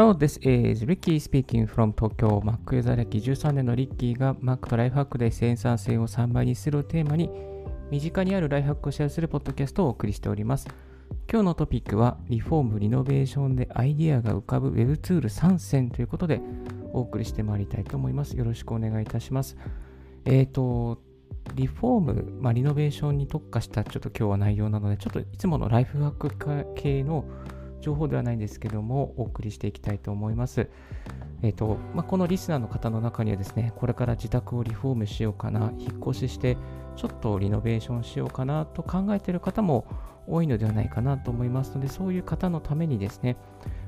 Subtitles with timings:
[0.00, 2.40] Hello, this is Ricky speaking from Tokyo.
[2.40, 7.28] Mac ユーザー歴13年のリッキーが Mac とライフハックで生産性を3倍にするをテーマに
[7.90, 10.68] 身近にあるライフハックをシェアするポッドキャストをお送りしております。
[11.30, 16.40] 今日のトピックはリフォーム、リノベーションでアイディアが浮かぶ Web ツール3選ということで
[16.94, 18.38] お送りしてまいりたいと思います。
[18.38, 19.58] よろしくお願いいたします。
[20.24, 21.02] えっ、ー、と、
[21.54, 27.26] リフォーム、まあ、リノベーションに特化したちょっと今日は内容なので、ちょっといつものライフハック系の
[27.80, 30.68] 情報ではないんですけども、お送りしていきたいと思います。
[31.42, 36.56] えっ、ー、と、まあ、このリスナーの方の中にはですね、これから自宅をリフォームしようかな、引っ越しして、
[36.96, 39.86] ちょっとリノベーションしようかなと考えている方も
[40.26, 43.36] 多いのではないかなと思いますので、そういう方のためにですね、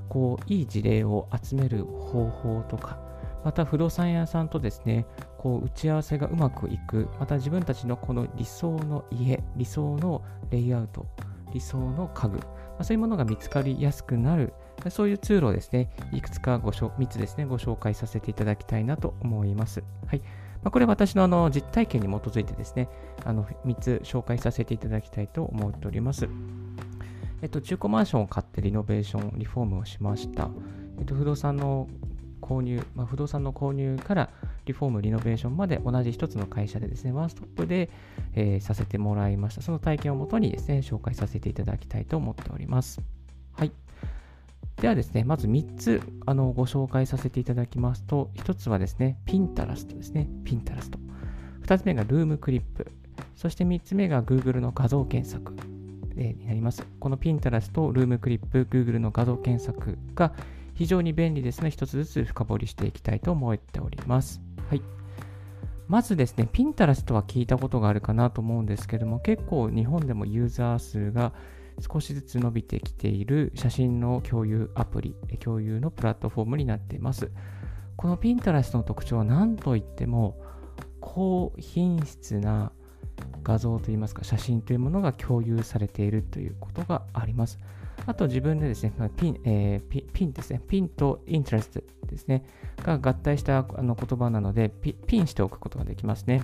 [0.09, 2.99] こう、いい事例を集める方法とか、
[3.45, 11.07] また不動産屋さんとですね、こう打ち合わせがうまくいく、また自分たちのこの理想の家、理想のレイアウト、
[11.53, 12.41] 理想の家具、
[12.83, 14.53] まそういうものが見つかりやすくなる、
[14.91, 19.85] そういうツールをですね、いくつかご3つですね、ご紹介させていただきたいなと思います。
[20.07, 20.21] はい。
[20.65, 22.89] まあ、これは私のあの実体験に基づいてですね、
[23.25, 26.29] あの3つ紹介させていただきたいと思っております。
[27.41, 30.51] えっと、中古マンションを買ってリノベーション、リフォームをしました。
[30.99, 31.89] えっと、不動産の
[32.41, 34.31] 購入、まあ、不動産の購入から
[34.67, 37.91] リフォーム、リノベーションまで同じ一つの会社でですね、ワンストップで、
[38.35, 39.63] えー、させてもらいました。
[39.63, 43.01] その体験をもとにですね、紹介させていただきたいと思っております。
[43.53, 43.73] はい。
[44.81, 50.99] ではですね、まず3つあのご紹介させていただきますと、1つはですね、ピンタラストですね、ピンタラスト。
[51.63, 52.91] 2つ目がルームクリップ。
[53.37, 55.55] そして3つ目が Google の画像検索
[56.15, 56.85] になります。
[57.01, 60.33] このピンタラスト、ルームクリップ、Google の画像検索が
[60.75, 64.41] 非常に便利ですので、一つずつ深掘りしていきたいと思っております。
[64.73, 64.83] はい。
[65.87, 71.35] まずですね、ピンタラストは聞いたことがあるかなと思うんですけども、結構日本でもユーザー数が
[71.79, 77.31] 少しずつ伸びてきている写真の共有アプリ、共有のプラットフォームになっています。
[77.97, 80.41] このピンタラストの特徴は何といっても、
[81.03, 82.73] 高品質な
[83.43, 87.59] 画像といいますか写真というものが共有されているということがあります。
[88.07, 92.45] あと自分でですね、ピン、えー、ピンですね、ピンとイントレストですね、
[92.83, 96.43] が合体したあの言葉なのでピ、ピンしておくことができますね。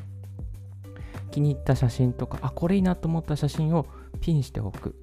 [1.31, 3.87] 気に入った写真とか、あ、これいいなと思った写真を
[4.21, 4.95] ピンしておく。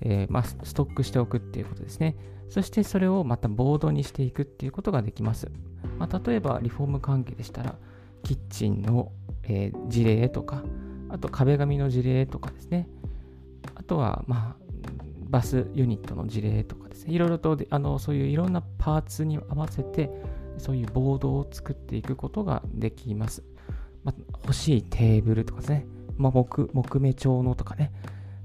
[0.00, 2.16] えー、まあ、ストックしておくっていうことですね。
[2.48, 5.50] そしてそれをまたボードにしていくっていうことができます。
[5.98, 7.76] まあ、例えばリフォーム関係でしたら、
[8.22, 9.12] キッチンの、
[9.44, 10.62] えー、事例とか、
[11.10, 12.88] あと壁紙の事例とかですね。
[13.74, 14.67] あとは、まあ、
[15.28, 20.10] バスユニットの事例とかですね、いろいろとあのそういういろんなパーツに合わせて、
[20.58, 23.44] そういうボードを作っていくことができます。
[24.04, 25.86] まあ、欲しいテーブルとかですね、
[26.16, 27.92] まあ、木木目調のとかね、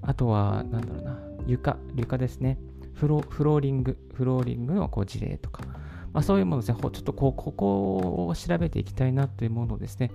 [0.02, 2.60] あとは、なんだろうな、床、床ですね、
[2.94, 5.64] フロフローリング、フローリングのこう事例とか、
[6.12, 10.12] まあ、そういうものですね、ちょっとこう、ここを調べていきたいなというものをですね、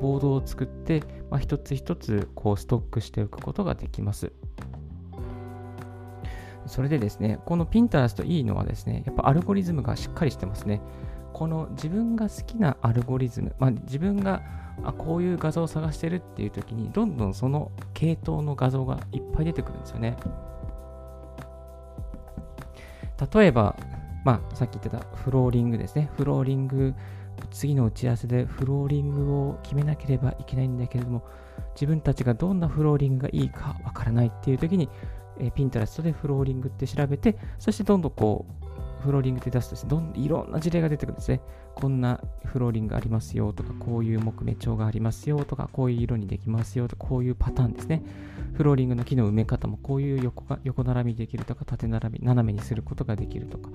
[0.00, 4.32] ボードを作って、まあ、一つ一つこうストックしておくことができます。
[6.66, 10.80] それでですね、この Pinterest いいのはですね、やっぱアルゴリズムがしっかりしてますね。
[11.32, 14.42] この自分が好きなアルゴリズム、まあ、自分が
[14.84, 20.16] あこういう画像を探してるっていう時に、どんどんその系統の画像がいっぱい出てくるんですよね。
[23.34, 23.76] 例えば、
[24.24, 26.10] まあ、さっき言ってたフローリングですね。
[26.16, 26.94] フローリング、
[27.50, 31.22] 次の打ち合わせでフローリングを決めなければいけないんだけれども、
[31.74, 34.88] 自分たちがどんなフローリングがいいかわからないっていう時に、
[35.38, 41.40] えー、ピンタラストでフローリングって調べて、そしてどんどんこう、フローリングって出すとですね、どんいろんな事例が出てくるんですね。
[41.74, 48.02] こんなフローリングありますよとか、こういう木目調がありますよとか、こういう色にできますよとか、こういうパターンですね。
[48.54, 53.70] フローリングの木の埋め方もこういう横が横並びできるとか、縦並び、斜めにすることができるとか、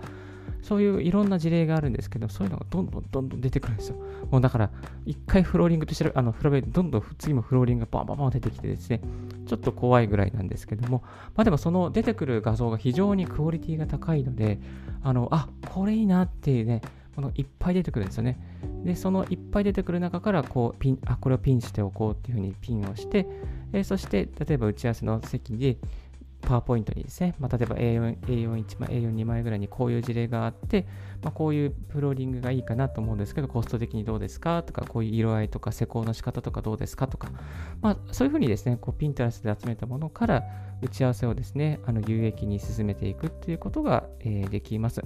[0.67, 3.95] そういういろんな事例があるんですけど、そういうのがどんどんどんどん出てくるんですよ。
[4.29, 4.69] もうだから、
[5.05, 8.99] 一回フローリングと調べ、あの、フローどんどん次もフローリングがバンバンバン出てきてですね、
[9.45, 11.03] ちょっと怖いぐらいなんですけども、
[11.35, 14.59] まあでもその出てくる画像が非常にクオリティが高いので、
[15.03, 16.81] あの、あ、これいいなっていうね、
[17.15, 18.37] このいっぱい出てくるんですよね。
[18.83, 23.25] で、そのいっぱい出てくる中から、こう、ピン、あ、これをピンしておこうっていうふうにピンをして、
[23.71, 25.77] えー、そして、例えば打ち合わせの席で、
[26.47, 30.87] パワーポイントにですね、まあ、例えば A4, A41 枚、A42 枚ぐらいにこういう事例があって、
[31.21, 37.29] まあ、こういうフローリングがいいかなと思うんですけど、コスト的にどうですかとか、こういう色合いとか施工の仕方とかどうですかとか、
[37.81, 40.43] まあ、そういうふうにですね、こうピンタラスで集めたものから
[40.81, 45.01] 打ち合わせをですね、あの有益に進めていくっていうことが、えー、できます。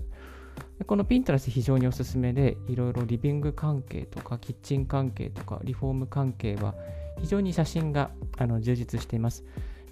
[0.85, 6.75] このピンタラス非常におすすめで、いろいろリビング関係とか、キッチン関係とか、リフォーム関係は
[7.19, 9.43] 非常に写真があの充実しています。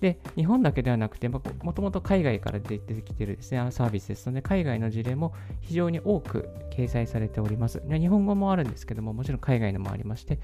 [0.02, 7.82] で、日本だけではなくて、もともと海外から出てきているですね、サービスですので、海外の事例も非常に多く掲載されております。
[7.90, 10.40] 日本語もあるんですけども、もちろん海外のもありまして、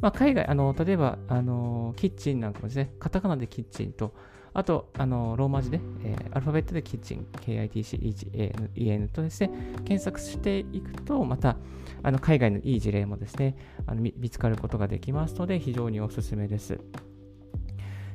[0.00, 4.14] まあ、海外、あの例えばあのキッチンなんかもですね、カタカナでキッチンと、
[4.52, 9.50] あと、あのローマ字で、えー、アルファベットでキッチン、KITCEN とですね、
[9.84, 11.56] 検索していくと、また、
[12.02, 13.56] あの海外のいい事例もですね、
[13.86, 16.78] あの見つかることができますので、非常におすすめです。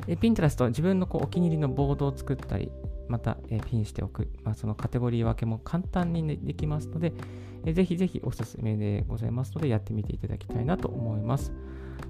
[0.07, 2.71] え Pinterest 自分のこうお気に入りのボードを作ったり、
[3.07, 7.13] また、えピンしておく、まあ、そのカテゴリー分けも簡単に、ね、できますので、
[7.65, 11.51] えぜひぜひおすすめでございますので、やってみていただきたいなと思います。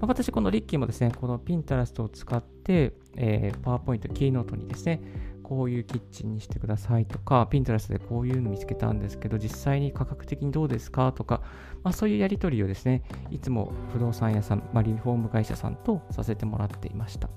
[0.02, 5.00] あ、私、このリッキーもですね、この Pinterest を使って、えー、PowerPoint、キーノートにですね、
[5.42, 11.42] こういうキッチンにしてくださいとか、Pinterest でこういうの見つけたんですけど、実際に価格的にどうですかとか、
[11.82, 17.28] まあ、そういうやり取りをですね、いつも不動産屋さん、まあ、リフォーム会社さんとさせてもらっていました。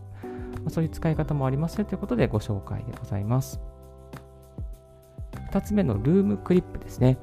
[0.68, 3.60] ま、そういう使い方もありますよということでご紹介でございます。
[5.52, 7.18] 2つ目のルームクリップですね。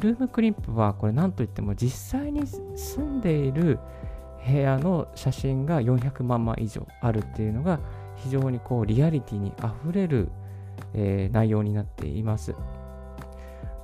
[0.00, 3.78] ルームクリップはこれ何といっても実際に住んでいる
[4.46, 7.78] 部屋の写真が400万枚以上あるっていうのが
[8.16, 10.30] 非常にこうリアリティにあふれる、
[10.94, 12.54] え、内容になっています。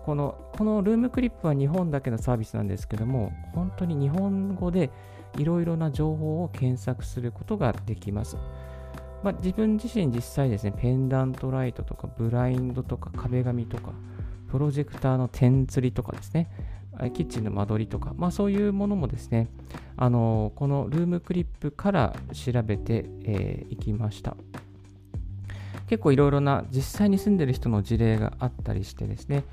[0.05, 4.91] このこのルームクリップは日本だけのサービスなんですけども本当に日本語で
[5.37, 8.39] いろいろな情報を検索することができます。
[9.23, 13.93] まあ、自分自身実際ですね、ペンダントライトとかブラインドとか壁紙とか、
[14.51, 16.49] プロジェクターの点釣りとかですね、
[17.13, 19.49] キッチンの間取りとか、まあ、そういうものもですね、
[19.97, 24.37] あのこのルームクリップから調べてい、えー、きました。
[25.89, 29.45] 結構いろいろな実際に住んでる人の事例があったりしてですね、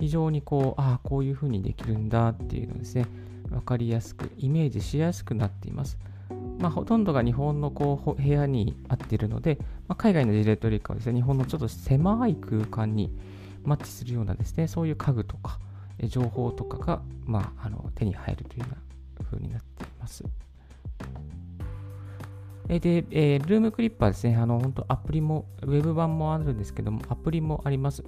[0.00, 3.06] 非常にこう、ああ、こういうふうにできるんだっていうのですね、
[3.48, 5.98] 分かりやすく、イメージしやすくなっています。
[6.58, 9.58] まあ、ほとんどが日本のこう部屋に合っているので、
[9.88, 13.14] まあ、海外の事例というよりかはですね、日本のちょっと狭い空間に
[13.64, 15.58] マッチするようなですね、そういう家具とか、
[16.08, 20.24] 情報とかが、まあ、あの手に入るというような風になっています。
[22.68, 28.04] で、えー、ルームクリップはですね、あの、本当アプリも、ウェブ版もあるんですけども、アプリもあります。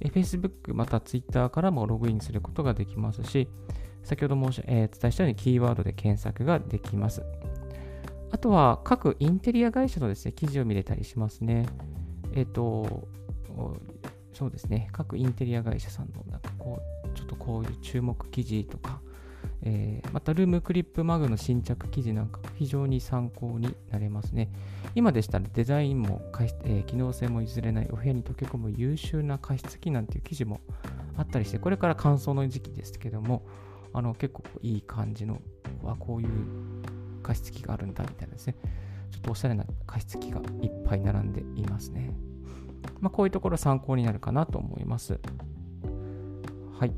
[0.00, 3.48] え Facebook また Twitter からもログインすることができますし、
[4.04, 7.22] 先ほど申し、えー、伝えしたようにキーワードで検索ができます。
[8.30, 11.66] あとは各インテリア会社のですね、記事を見れたりしますね。
[12.32, 13.08] えっ、ー、と、
[14.32, 19.00] そうですね、各インテリア会社さんのなんかこう、ちょっとこういう注目記事とか、
[19.62, 24.50] えー、またルームクリップマグの新着記事なんか非常に参考になれますね。
[24.94, 26.20] 今でしたらデザインも、
[26.64, 30.60] えー、機能性も譲れないお部屋に溶け込む優秀な加湿器なんていう記事も
[31.16, 33.44] あったりして、これから乾燥の時期ですけども、
[33.92, 35.40] あの結構いい感じの、
[35.84, 36.28] あこういう
[37.28, 38.54] 加湿器があるんだみたいなですね、
[39.10, 42.10] ちょっとおしゃれな加湿器がいっぱい並んでいますね。
[43.00, 45.20] まあ、こういうところ参考になるかなと思います。
[46.78, 46.92] はい。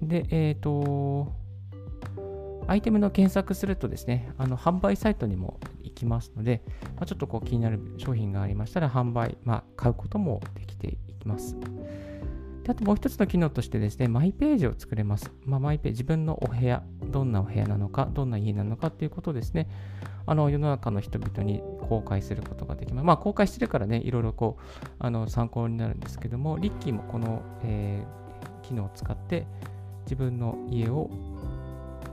[0.00, 1.32] で、えっ、ー、と、
[2.68, 6.62] アイテムの検索するとですね、あの販売サイトにも行きますので、
[6.94, 11.56] まあ、ちょっとこう気になる商品がありましたら、販売、まあ、買うこともできていきます。
[12.66, 15.30] であともう一つの機能としてですね、マイページを作れます。
[15.44, 16.82] まあ、マイページ、自分のお部屋、
[17.12, 19.68] どんなお部屋なのか、どんな家なのかということですね、
[20.26, 23.04] あの世の中の人々に公開することができます。
[23.04, 29.46] まあ、公開してるからね、いろいろこうあの参考になるんですけども、リッキーもこの、えー、機能を使って
[30.02, 31.08] 自分の家を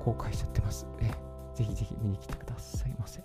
[0.06, 0.86] 公開しちゃってます。
[1.00, 1.10] え
[1.56, 3.22] ぜひぜひ見に来てくださいませ。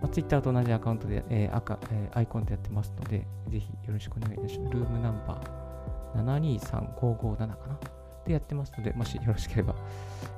[0.00, 4.76] まあ、Twitter と同じアカウントで、えー赤えー、アイコンでやってますので、ぜひよろしくお願いいたします。
[4.76, 5.65] ルームナンバー
[6.16, 7.78] 723557かな
[8.26, 9.74] でやってますので、もしよろしければ、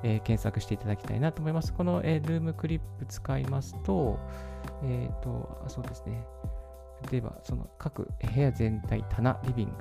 [0.02, 1.72] えー、検索していただきたいなと思います。
[1.72, 4.18] この、えー、ルームクリップ使いますと、
[4.82, 6.24] えっ、ー、と、そうですね。
[7.10, 9.72] 例えば、その各部屋全体、棚、リビング、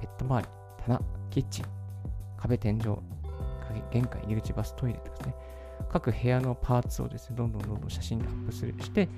[0.00, 0.48] ベッド周り、
[0.84, 1.64] 棚、キッチン、
[2.36, 2.98] 壁、天井、
[3.90, 5.34] 玄関、入り口、バス、トイレとかですね。
[5.90, 9.08] 各部屋のパーツをですね、どんどんどんどん写真にアップするして、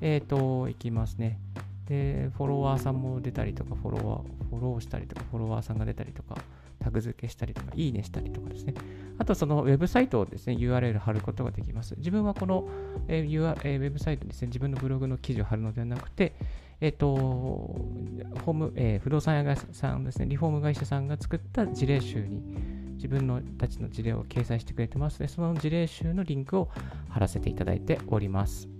[0.00, 1.38] えっ、ー、と、いきますね。
[1.90, 6.36] で、フォロワーさんも出たりとか、フォロワー、フォローしたりとか、フォロワーさんが出たりとか、
[6.78, 8.74] タグ付けしたりとか、いいねしたりとかですね。
[9.18, 11.96] あと、そのウェブサイトをですね、URL 貼ることができます。
[11.98, 12.68] 自分はこの、
[13.08, 16.32] えー UR えー、ウェブサイトにですね、自分のブログの記事を貼るのではなくて、
[16.80, 22.40] えっ、ー、と、ホーム、えー、不動産屋さんですね、リフォーム会社さんが作った事例集に
[22.94, 26.70] 自分のたちの事例を掲載してくれてますので、その事例集のリンクを
[27.08, 28.79] 貼らせていただいております。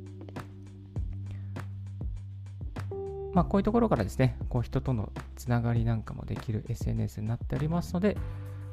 [3.32, 8.16] まあ、こういうところからですね、こう人とのつながりなんかもできる SNS になっておりますので、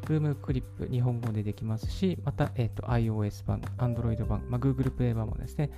[0.08, 5.70] ルームクリップ日本語でできますし、また、えーと、iOS 版、Android 版、まあ、Google Play 版もですね、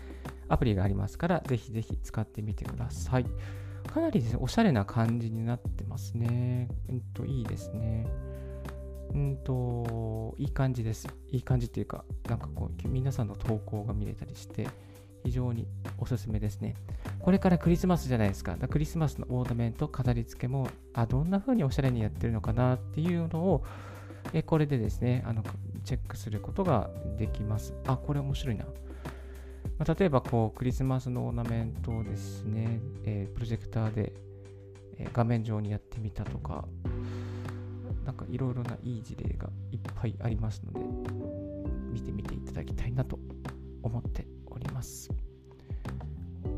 [0.48, 3.26] アプリがありますから、ぜひぜひ使ってみてください。
[3.88, 6.70] かなりですね、おしゃれな感じになってますね。
[6.90, 8.08] うんと、いいですね。
[9.14, 11.08] うんと、いい感じです。
[11.32, 14.68] いい感じっていうか、なんかこう、皆さんの投稿が見れたりして、
[15.24, 16.76] 非常におすすめですね。
[17.20, 18.56] これからクリスマスじゃないですか。
[18.56, 23.64] かクリスマスのオーナメント、飾り付けも、あ、どんな風におしゃれにやってるのかなっていうのを、
[24.34, 25.44] えこれでですね、あの、
[25.84, 27.74] チェックすることができます。
[27.86, 28.66] あ、これ面白いな。
[29.78, 34.14] まあ、例えば、こう、クリスマスのオーナメントをですね、えー、プロジェクターで、
[34.98, 36.66] えー、画面上にやってみたとか、
[38.06, 40.80] なんかいろいろないい事例がいっぱいありますので、
[41.92, 43.20] 見てみていただきたいなと
[43.84, 45.10] 思っております。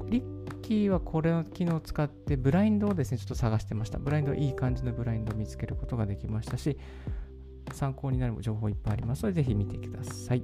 [0.10, 3.98] リッキーはこれの機能を使ってブラインドをですね、ちょっと探してました。
[3.98, 6.78] ブラインド、いい感じのブラインドを見つけることができましたし、
[7.74, 10.44] 参考になる情報いっぱいありますので、ぜひ見てください。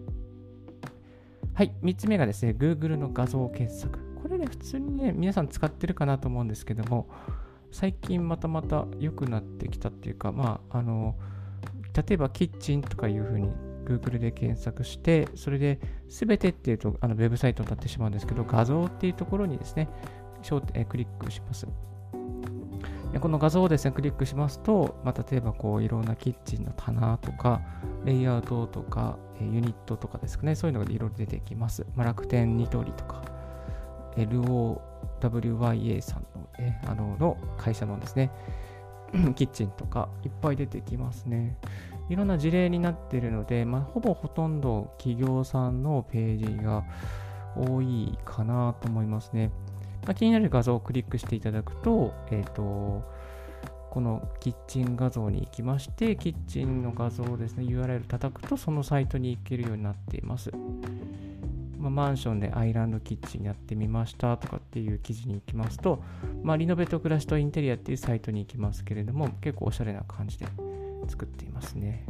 [1.53, 3.99] はい、3つ目がですね、Google の画像検索。
[4.21, 7.09] これね、普通にね、皆さん使ってるかなと思うんですけども、
[7.71, 11.15] 最近またまた良くなってきたっていうか、まあ、あの、
[11.93, 13.49] 例えばキッチンとかいうふうに
[13.85, 19.89] Google で検索して、それで全てっていうとあのウェブサイトになってしまうんですけど、画像っていうところにですね、
[20.73, 21.67] えクリックします。
[23.19, 27.61] この画像をですね、クリックしますと、まあ、例えばこういろんなキッチンの棚とか、
[28.05, 31.85] レイアウトとか、ユニットとかですかね、そういうのがいろいろ出てきます。
[31.95, 33.23] まあ、楽天ニトリとか、
[34.17, 38.31] LOWYA さんの,、ね、あのの会社のですね、
[39.35, 41.57] キッチンとかいっぱい出てきますね。
[42.09, 46.83] いろんな事例になっているので、まあ、ほぼほとんど企業さんのページが
[47.55, 49.51] 多いかなと思いますね。
[50.05, 53.03] まあ、気になる画像をクリックしていただくと、えっ、ー、と、
[53.89, 60.51] このキッチン画像に行きまして、キッチンの画像をですね、URL 叩くとそのサイトに行けるようになっています。
[61.77, 66.03] まあ、マンションでアイランドキッチンやってみましたとかっていう記事に行きますと、
[66.43, 70.47] まあ、リノベート暮らしとインテリアっていうサイトに行きますけれども、結構おしゃれな感じで
[71.07, 72.05] 作っていますね。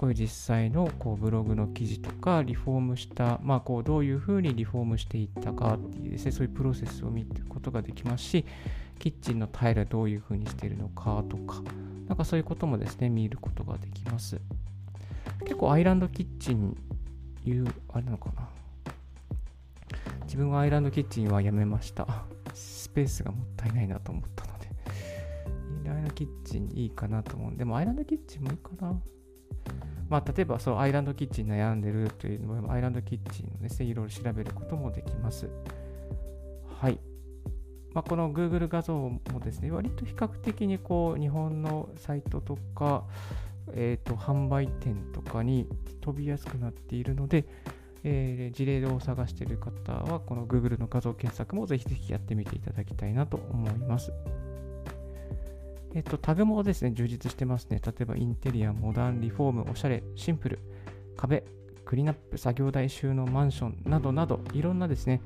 [0.00, 8.46] こういう実際のこうブログの記事とか、リフォームした、まあ、こうどういうふうにリフォームしていったかっていうですね、そういうプロセスを見ることができますし、
[8.98, 11.62] キッチンのタイルはどういうふうにしているのかとか、
[12.08, 14.40] なんかそういうこともですね、見ることができます。
[15.40, 16.74] 結構アイランドキッチン
[17.44, 18.48] いう、あれなのかな。
[20.24, 22.06] 自分はアイランドキッチンはやめました。
[22.54, 24.59] スペースがもったいないなと思ったの
[25.82, 25.90] で。
[25.90, 29.00] アイランドキッチンいいかなと思うんで、もアイランドキッチンもいいかな。
[30.08, 35.48] まあ、例えばそう、アイランドキッチン悩んでるというのも、アイランドキッチンをですね、いろいろ調べることもできます。
[36.80, 36.98] はい。
[37.94, 43.04] まあ、この Google 画像もですね、割と比較的にこう、日本のサイトとか、
[43.72, 45.68] えーと、販売店とかに
[46.00, 47.46] 飛びやすくなっているので、
[48.02, 54.12] えー、事例を探している方は、この Google の画像検索もぜひぜひやってみていただきたいなと思います。
[55.94, 57.80] えっ、と、タグもですね、充実してますね。
[57.84, 60.60] 例えば、インテリア、モダン、リフォーム、おしゃれ、シンプル、
[61.16, 61.44] 壁、
[61.84, 65.20] クリーンアップ、作業台収納、マンションなどなど、いろんなですね、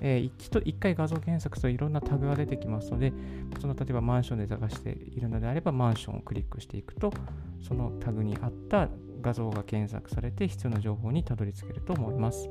[0.00, 3.12] えー、一一回画像検索するといろんなタグが出てきますので、
[3.60, 7.12] その例えばマンションで探しているのであれば、マンションをクリックしていくと、
[7.60, 8.88] そのタグに合った
[9.20, 12.48] 画像が検索されて必要な情報にたどり着けると思います。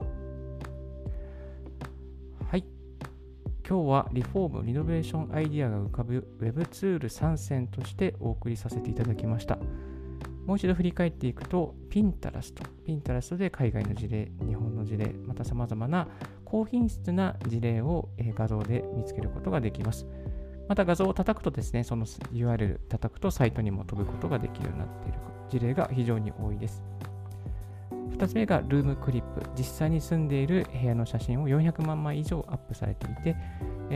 [3.67, 9.57] 今日はリフォーム、リノベーションアイディアが浮かぶ Web ツール3選としてお送りさせていただきました。
[10.45, 12.53] もう一度振り返っていくと、Pinterest。
[12.85, 16.07] Pinterest で海外の事例、日本の事例、また様々な
[16.43, 20.05] 高品質な事例を画像で見つけることができます。
[20.69, 25.17] また画像を叩くとですね、その URL 叩くとサイトにも飛ぶことができるようになっている
[25.49, 26.83] 事例が非常に多いです。
[28.15, 29.41] 2つ目がルームクリップ。
[29.57, 33.35] 実際に住んでいる部屋の写真を400万枚以上アップされていて、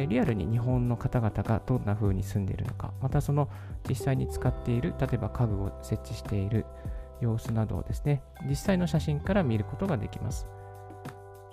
[0.08, 3.50] リアルに日本の方々がどんな風に住んでいるのか、またその
[3.88, 6.66] 実際に使っている、例えば家具を設置している
[7.22, 10.48] 様子などをですね、実際の写真から見ることができます。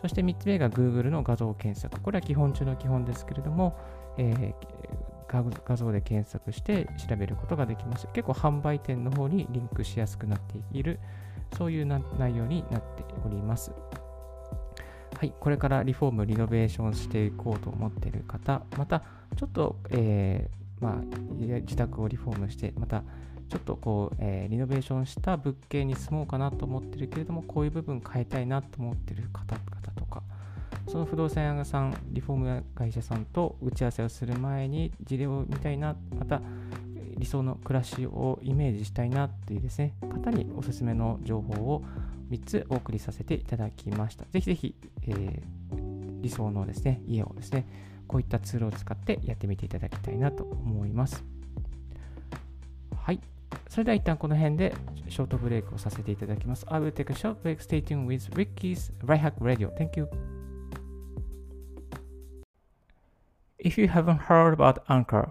[0.00, 2.00] そして3つ目が Google の画像検索。
[2.00, 3.76] これは基本中の基本ですけれども、
[4.18, 8.06] えー、画像で検索して調べることができます。
[8.12, 11.00] 結構販売店の方にリンクしやすくなっている、
[11.56, 13.72] そういう内容になっております。
[15.18, 19.02] はい、これからリフォーム、リノベーションしていこうと思っている方、また
[19.34, 20.96] ちょっと、えー、まあ、
[21.60, 23.02] 自宅をリフォームして、また
[23.48, 30.22] ちょっとこう、えー、リノベーションした物件に住もうかなと思ってるけれども、こういう部分変えたいなと思ってる方々とか、
[30.88, 36.42] その不動産屋さん、リフォーム会社さんと打ち合わせをする前に事例を見たいな、また
[37.18, 41.84] 理想の暮らしをイメージしたいなっていうですね、方におすすめの情報を
[42.30, 44.24] 3つお送りさせていただきました。
[44.26, 47.66] ぜひぜひ、えー、理想のですね、家をですね、
[48.06, 51.24] こういったツールを使ってやってみていただきたいなと思います。
[52.94, 53.20] はい。
[53.68, 54.74] それでは一旦この辺で
[55.08, 56.66] ショートブレイクをさせていただきます。
[56.68, 57.58] I will take a short break.
[57.58, 59.70] Stay tuned with Ricky's Right Hack Radio.
[59.76, 60.08] Thank you.
[63.58, 65.30] If you haven't heard about Anchor,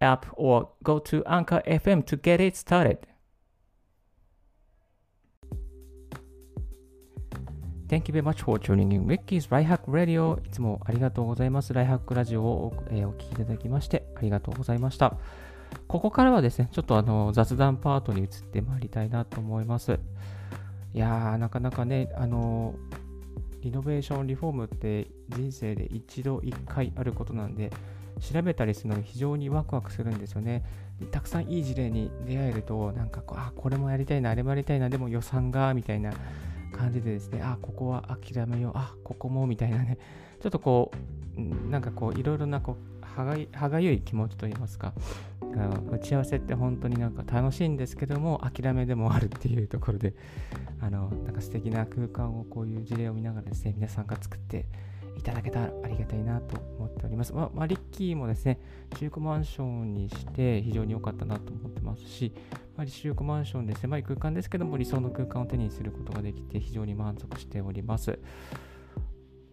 [0.00, 2.98] app or go to Anchor FM to get it started.
[7.88, 11.74] Thank you very much for tuning in Ricky's Right Hack Radio いつもありがとうございます。
[11.74, 15.16] ライハックラジオを、えー、お聞きいただきましてありがとうございました。
[15.88, 19.98] ここからはですね、ちょっとあの雑談パートに移ってまいりたいなと思います。
[20.94, 22.74] いやー、なかなかね、あの
[23.60, 27.72] リノベーション、リフォームって人生で一度一回あることなんで、
[28.20, 30.64] 調べたりするのに非常にワクワクするんですよね。
[31.10, 36.12] たくさんいい事例に出会えると、なんかこう、あ、これもやりたいな、あれもやりたいな、でも予算が、みたいな
[36.72, 39.98] 感じでですね、あ、ここは諦めよう、あ、ここもみたいなね、
[40.40, 40.90] ちょっとこ
[41.36, 44.92] う、なんかこう、いろいろなこう歯が歯がゆい気持ちといいますか、
[45.90, 50.14] 打ち合わせって本当になんか楽しいんですけども、諦めでもあるっていうところで、
[50.80, 54.66] あの、なんか素敵な空間をこういう事例を見ながらですね、皆さんが作って
[55.20, 57.34] いただけたらありがたいなと思っております。
[57.34, 58.58] まあ、ま、リッキーもですね、
[58.98, 62.32] 中古マンションにして非常に良かったなと思ってますし、
[62.76, 68.18] まあ、中古マンションで狭い空間ですけども、理想の空間を手にすることができて非常に満足しております。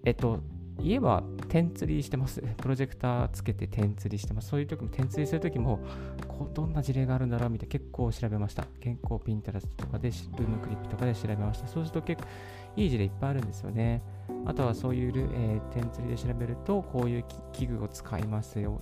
[0.06, 0.40] えっと、
[0.80, 2.42] 家は点釣りしてます。
[2.58, 4.50] プロジェクターつけて点釣りしてます。
[4.50, 5.80] そういう時も点釣りする時も、
[6.28, 8.64] こうどんな事例があるんだろうみたいな結構調べました。
[8.80, 11.68] 健康ピンタラスとかで、ルームクリップとかで調べました。
[11.68, 12.30] そうすると結構
[12.78, 14.04] いい事例いっぱいあるんですよね。
[14.48, 18.82] あとはそういう、えー、点釣りで調べると、こういう器具を使いますよ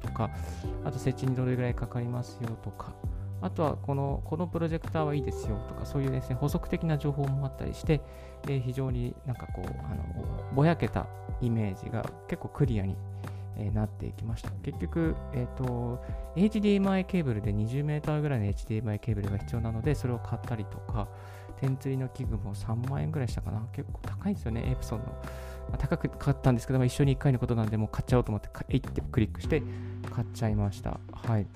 [0.00, 0.30] とか、
[0.84, 2.94] あと設置にどれぐらいかかりますよとか、
[3.42, 8.00] あとはこのこのプロジェクターはいいですよとか、そういうですね、補足的な情報もあったりして、
[8.44, 10.02] えー、非常になんかこう、あの
[10.54, 11.06] ぼやけた
[11.42, 12.96] イメージが結構クリアに、
[13.58, 14.50] えー、なっていきました。
[14.62, 16.02] 結局、え、ー、と、
[16.36, 21.08] HDMI ケーブルで20メーターぐらいの HDMI ケーブルが必要なので、それを買ったりとか、
[21.62, 23.60] 天釣りの器具も3万円ぐらいしたかな。
[23.72, 25.04] 結構高いんですよね、エプソンの。
[25.06, 29.62] まあ、高く買ったんですけども、一緒に1回のことなんで、もう買っちゃおうと思って、えいってクリックして
[30.12, 30.98] 買っちゃいました。
[31.12, 31.46] はい。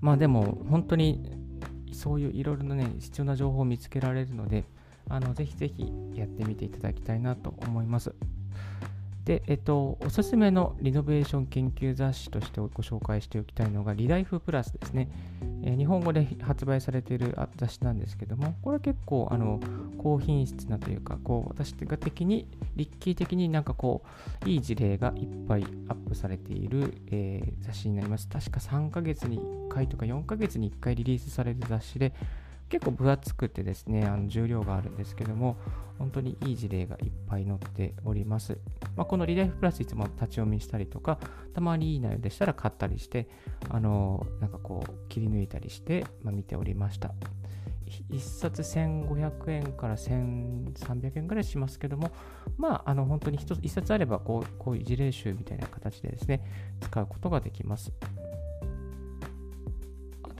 [0.00, 1.36] まあでも本当に
[1.92, 4.64] そういういろいろなね、必要な情報を見つけられるので、
[5.10, 8.14] あのぜひぜひやってみていただきたいなと思います。
[9.30, 15.08] で、えっと、おすすめのリノベーション研究雑誌としてご紹介しておきたいのが、リライフプラスですね。
[15.62, 19.60] えー、日本語で発売されている雑誌なんですけども、これは結構、あの、
[19.98, 24.02] 高品質なというか、こう、私が的に、立キー的になんかこ
[24.44, 28.26] う、いい事例がいっぱいアップされている、えー、雑誌になります。
[28.26, 32.12] 確か3ヶ月に1回とか4ヶ月に1回リリースされる雑誌で、
[32.70, 35.56] 結構分厚くてですね、あの重量があるんですけども、
[35.98, 38.58] 本当にいい事例がいっぱい載っております。
[38.96, 41.18] まあ、このリライフプラスいつも立ち読みしたりとか、
[41.52, 43.28] たまにいい内容でしたら買ったりして、
[43.68, 47.12] あのなんかこう切り抜いたりして、まあ、見ておりました。
[48.10, 52.12] 1冊1500円から1300円ぐらいしますけども、
[52.56, 56.40] まあ、あの本当に 1, 1冊あればこうこういう事例集みたいな形でですね、
[56.80, 57.92] 使うことができます。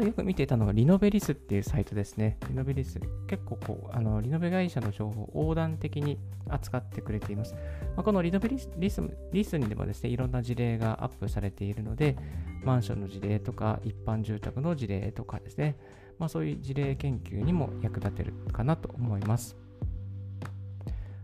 [0.01, 2.39] とよく見ていたのがリノベリスっていうサイトですね。
[2.49, 2.99] リノベリス。
[3.27, 7.55] 結構こう、あのリノベ会社の情報を横断的に扱ってくれています。
[7.97, 12.17] まあ、このリノベリスリスリスにでもですね、いろんな事例がアップされているので、
[12.65, 15.77] マンションの事例とか、一般住宅の事例とかですね、
[16.19, 19.57] まあ、そういう事例研究にも役立てるかなと思います。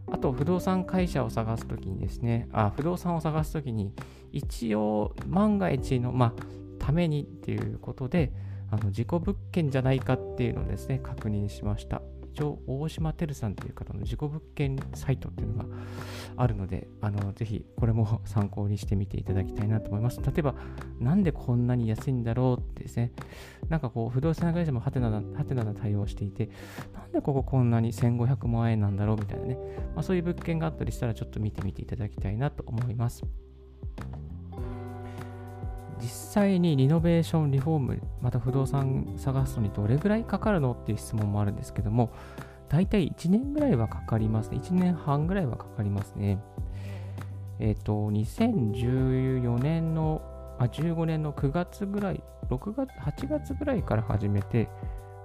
[0.08, 3.92] あと、不動産会社を探すときにですね、あ、不動産を探すときに、
[4.32, 6.32] 一応、万が一の、まあ、
[6.86, 8.32] ためにっていうことで、
[8.70, 12.00] あの事故物件じゃないかっていうのをですね、確認しました。
[12.32, 15.64] 一応、大島てるさんという方の事故物件サイトっていうのが
[16.36, 20.20] あるので、あのぜひこれも参考にしてみていただきたいなと思います。
[20.20, 20.54] 例えば、
[21.00, 23.10] なんでこんなに安いんだろうってですね、
[23.68, 26.50] なんかこう、不動産会社もハテナな、ハテナな対応していて、
[26.94, 29.58] なんでこここんなに1500万円なんだろうみたいなね、
[29.96, 33.24] まあ、そういう物件があったりしたら、ちょっと見てみていただきたいなと思います。
[36.00, 42.10] 実際にリノベーション、リフォーム、また不動産探すのにどれぐらいかかるのっていう質問もあるんですけども、
[42.68, 44.58] 大体1年ぐらいはかかりますね。
[44.58, 46.38] 1年半ぐらいはかかりますね。
[47.58, 50.22] えっ、ー、と、2014年の、
[50.58, 54.68] あ、15年の9月ぐらい、6月、8月ぐらいから始めて、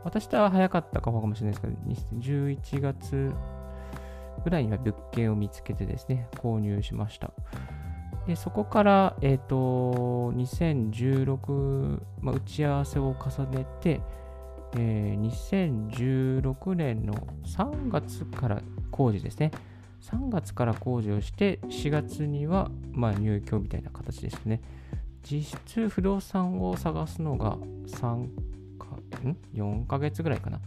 [0.03, 3.33] 私とは早かったかもしれないですけど、11月
[4.43, 7.31] ぐらいには物件を見つけてですね、購入しました。
[8.27, 14.01] でそこから、えっ、ー、と、2016、まあ、打ち合わせを重ねて、
[14.77, 17.13] えー、2016年の
[17.45, 19.51] 3月から工事ですね。
[20.01, 24.61] 3月から工事をして、4月には、まあ、入居みたいな形でしたね。
[25.23, 27.57] 実質不動産を探すのが
[27.87, 28.27] 3
[28.77, 30.59] か、ん ?4 ヶ月ぐらいかな。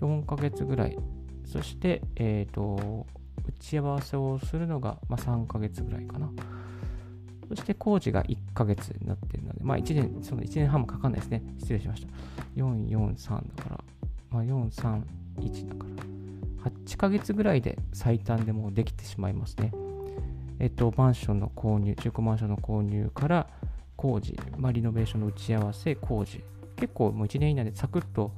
[0.00, 0.98] 4ヶ月ぐらい。
[1.44, 3.06] そして、えっ、ー、と、
[3.46, 6.30] 打ち合わせをするのが、まあ、3ヶ月ぐらいかな。
[7.48, 11.42] そして工事が1ヶ月になっているので、まあ1年、その1年半もかかんないですね。
[11.58, 12.08] 失礼しました。
[12.56, 13.84] 4、4、3だから、
[14.30, 15.02] まあ4、3、
[15.38, 15.84] 1だか
[16.64, 19.72] ら、8ヶ月ぐらいで最短でもうできてしまいますね。
[20.58, 23.46] えっと、マンションの購入、中古マンションの購入から
[23.96, 26.42] 工事、まあ、リノベーションの打ち合わせ、工事、
[26.76, 28.32] 結構もう1年以内でサクッと、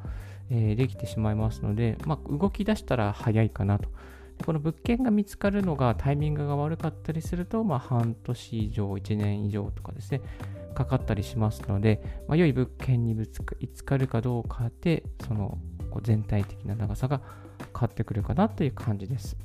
[0.50, 3.88] えー、できてしまいますので、まあ、動き出したら早いかなと。
[4.44, 10.20] この物件が見つかるのがタイミングが悪かったりすると、まあ、半年以上、1年以上とかですね、
[10.74, 15.58] かかったりしますので、まあ、良い物件に見つかるかどうかで、その
[16.02, 17.20] 全体的な長さが
[17.72, 19.36] 変わってくるかなという感じです。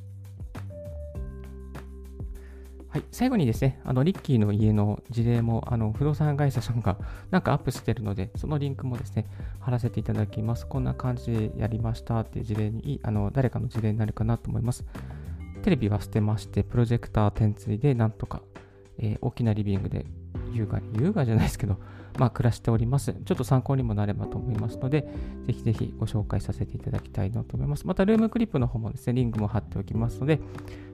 [2.93, 6.99] はい、最後にですね、あのリッキーの家の事例もあの不動産会社さんが
[7.31, 9.25] なんかアップしてるので、そのリンクもですね、
[9.59, 10.67] 貼らせていただきます。
[10.67, 14.85] こんな感じでやりましたっていう事例に、あの誰かの事例になるかなと思います。
[15.63, 18.43] テレビは捨てまして、プロジェクター点追でなんとか、
[18.99, 20.05] えー、大きなリビングで
[20.51, 21.77] 優雅に、優雅じゃないですけど、
[22.17, 23.13] まあ、暮らしております。
[23.13, 25.07] ちょっと参考にもなればと思いますので、
[25.45, 27.87] ぜひぜひご紹介させていただきたいなと思います。
[27.87, 30.39] また、ルームクリップの方もですね、リンクも貼っておきますので、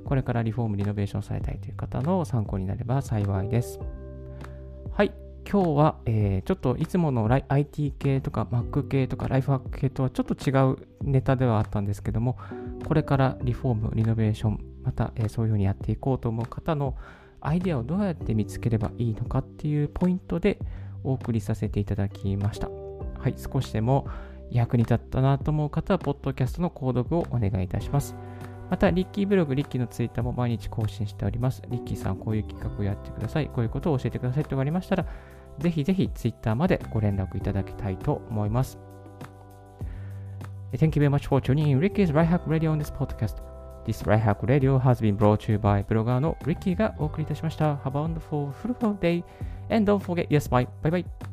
[0.06, 3.80] これからリフォーム、リノベーションされたいという方の参考になれば幸いです。
[4.92, 5.14] はい。
[5.50, 12.38] 今日は、えー、ちょっといつもの IT 系とか Mac 系とかライフハック系とはちょっと違うネタではあったんですけども、
[12.86, 16.96] これからリフォーム、リノベーション、また、えー、そういうふうにやっていこうと思う方の
[17.42, 20.60] アイデアをどうやって見つければいいのかっていうポイントで
[21.04, 22.70] お送りさせていただきました。
[22.70, 24.08] はい、少しでも
[24.52, 28.16] 役に立ったなと思う方は、ポッドキャストの購読をお願いいたします。
[28.70, 31.62] また、リッキーブログ、リッキーのツイッターも毎日更新しております。
[31.70, 33.48] リッキーさん、こういう企画をやってください。
[33.48, 35.06] こういうことを教えてくださいとありましたら、
[35.60, 38.78] ぜひぜひツイッターまでご連絡いただきたいと思います。
[40.72, 43.49] Thank you very much for tuning in Ricky's Right Hack Radio on this podcast.
[43.90, 47.74] This Right Hack Radio has been brought to you by ブロガーの Ricky がお送りいたしました。
[47.78, 49.24] Have a wonderful, fruitful day
[49.72, 50.68] and don't forget, yes, bye.
[50.84, 51.29] Bye bye.